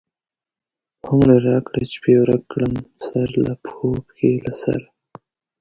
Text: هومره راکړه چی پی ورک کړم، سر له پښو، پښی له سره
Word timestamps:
هومره 1.07 1.35
راکړه 1.49 1.83
چی 1.91 1.97
پی 2.03 2.13
ورک 2.19 2.43
کړم، 2.51 2.73
سر 3.05 3.29
له 3.45 3.53
پښو، 3.63 3.89
پښی 4.05 4.31
له 4.45 4.53
سره 4.61 4.85